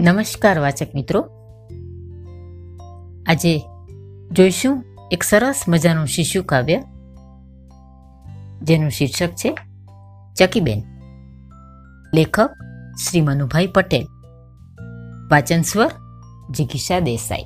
નમસ્કાર 0.00 0.58
વાચક 0.58 0.94
મિત્રો. 0.94 1.30
આજે 3.26 3.62
જોઈશું 4.32 4.84
એક 5.10 5.22
સરસ 5.22 5.64
મજાનું 5.68 6.06
શિશુ 6.06 6.42
કાવ્ય, 6.42 6.82
જેનું 8.62 8.90
શીર્ષક 8.90 9.26
છે 9.26 9.58
ચકીબેન. 10.34 10.82
લેખક 12.14 12.50
શ્રી 13.08 13.20
મનુભાઈ 13.20 13.66
પટેલ. 13.66 14.06
વાચન 15.30 15.62
સ્વર 15.62 15.90
જિગીષા 16.50 17.00
દેસાઈ. 17.00 17.44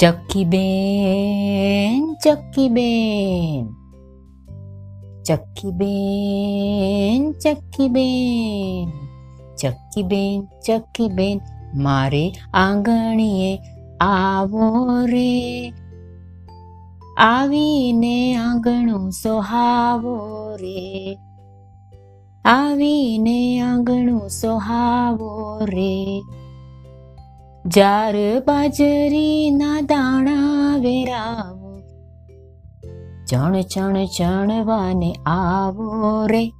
ચક્કીબેન 0.00 2.16
ચક્કીબેન 2.24 3.85
ચક્કીબેન 5.26 7.32
ચક્કીબેન 7.32 9.06
ચક્કીબેન 9.56 10.48
ચક્કીબેન, 10.66 11.40
મારે 11.74 12.32
આંગણીએ 12.54 13.58
આવો 14.00 15.04
રે. 15.04 15.72
આવીને 17.18 18.36
આંગણું 18.36 19.10
સોહાવો 19.10 20.56
રે. 20.56 21.18
આવીને 22.44 23.60
આંગણું 23.60 24.28
સોહાવો 24.28 25.64
રે. 25.64 26.22
જાર 27.66 28.14
બાજરીના 28.46 29.80
દાણા 29.80 30.76
વેરાવો 30.76 31.55
ચણ 33.28 33.60
ચણ 33.60 34.04
ચણવાને 34.04 35.14
આવો 35.26 36.26
રે. 36.26 36.52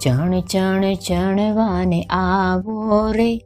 ચણ 0.00 0.40
ચણ 0.40 0.94
ચણવાને 0.94 2.02
આવો 2.02 3.12
રે. 3.12 3.38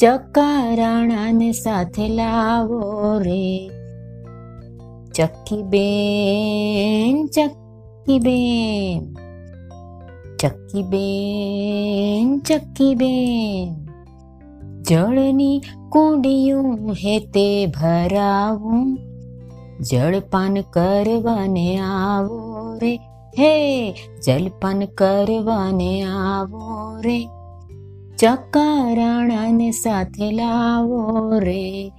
ચકારાણાને 0.00 1.52
સાથે 1.52 2.08
લાવો 2.08 3.18
રે. 3.18 3.70
ચક્કી 5.14 5.62
બેન 5.62 7.26
ચક્કી 7.26 8.18
બેન. 8.18 9.14
ચક્કી 10.36 10.82
બેન 10.82 12.40
ચક્કી 12.40 12.94
બેન. 12.94 13.86
જળની 14.82 15.62
કુંડિયું 15.88 16.92
હેતે 16.92 17.66
ભરાવું. 17.66 19.11
જળપાન 19.90 20.54
કરવાને 20.54 21.78
આવો 21.78 22.74
રે. 22.82 22.96
હે 23.38 23.92
જલપાન 24.26 24.84
કરવાને 24.84 26.02
આવો 26.02 26.96
રે. 27.00 27.28
ચકારાણાને 28.18 29.70
સાથે 29.70 30.30
લાવો 30.30 31.30
રે. 31.38 31.92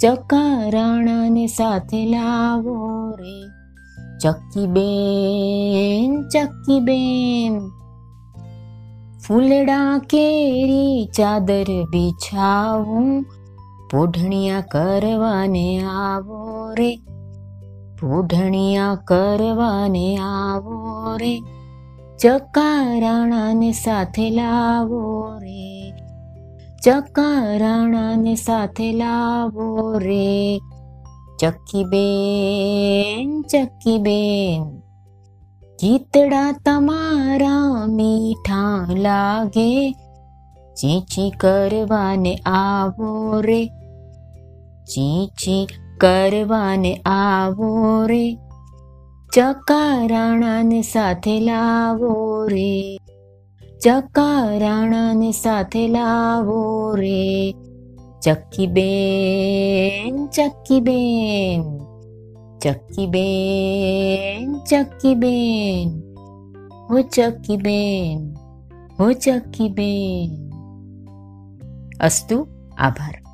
ચકારાણાને 0.00 1.46
સાથે 1.46 2.06
લાવો 2.06 3.10
રે. 3.10 3.42
ચક્કી 4.18 4.66
બેન 4.66 6.28
ચક્કી 6.28 6.80
બેન 6.80 7.58
ફૂલડા 9.28 9.98
કેરી 9.98 11.08
ચાદર 11.16 11.64
બિછાવું. 11.90 13.22
પોઢણિયા 13.90 14.60
કરવાને 14.60 15.84
આવો 15.84 16.72
રે. 16.72 17.00
પોઢણિયા 18.00 18.96
કરવાને 19.08 20.06
આવો 20.20 20.76
રે, 21.16 21.34
ચકારાણાને 22.22 23.70
સાથે 23.72 24.26
લાવો 24.30 25.00
રે, 25.42 25.92
ચકારાણાને 26.84 28.34
સાથે 28.36 28.88
લાવો 28.92 29.68
રે 29.98 30.28
ચક્કી 31.40 31.84
બેન 31.84 33.34
ચક્કી 33.42 33.98
બેન 33.98 34.62
ગીતડા 35.78 36.52
તમારા 36.64 37.86
મીઠા 37.96 38.78
લાગે, 38.98 39.66
ચીચી 40.76 41.30
કરવાને 41.42 42.32
આવો 42.54 43.12
રે, 43.40 43.60
ચીચી 44.86 45.60
કરવાને 46.00 46.96
આવો 47.06 48.06
રે. 48.06 48.38
ચકારાણાને 49.32 50.82
સાથે 50.82 51.40
લાવો 51.40 52.46
રે. 52.46 52.98
ચકારાણાને 53.84 55.32
સાથે 55.32 55.88
લાવો 55.88 56.94
રે. 56.94 57.54
ચક્કી 58.22 58.66
બેન 58.66 60.26
ચક્કી 60.26 60.80
બેન 60.80 61.78
ચક્કી 62.58 63.06
બેન 63.06 64.54
ચક્કી 64.70 65.14
બેન 65.14 65.88
હો 66.90 67.00
ચક્કી 67.00 67.56
બેન 67.56 68.34
હો 69.00 69.12
ચક્કી 69.12 69.68
બેન 69.68 70.48
અસ્તુ, 72.00 72.46
આભાર. 72.78 73.27